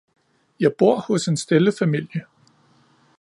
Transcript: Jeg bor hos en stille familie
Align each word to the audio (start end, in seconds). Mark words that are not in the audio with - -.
Jeg 0.59 0.73
bor 0.77 0.95
hos 1.05 1.27
en 1.31 1.37
stille 1.43 1.73
familie 1.83 2.25